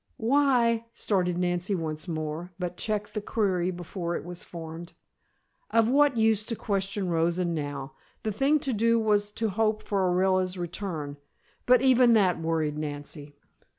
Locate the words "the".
3.13-3.21, 8.23-8.31